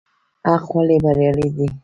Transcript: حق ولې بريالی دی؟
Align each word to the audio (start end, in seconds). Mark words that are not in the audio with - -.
حق 0.47 0.67
ولې 0.77 0.97
بريالی 1.03 1.47
دی؟ 1.55 1.67